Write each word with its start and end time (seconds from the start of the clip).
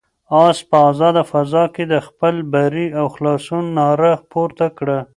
آس 0.45 0.57
په 0.69 0.75
آزاده 0.89 1.23
فضا 1.31 1.63
کې 1.73 1.83
د 1.93 1.95
خپل 2.07 2.35
بري 2.53 2.87
او 2.99 3.05
خلاصون 3.15 3.65
ناره 3.77 4.13
پورته 4.31 4.67
کړه. 4.77 4.99